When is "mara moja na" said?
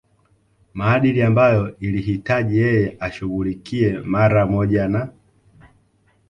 3.99-5.11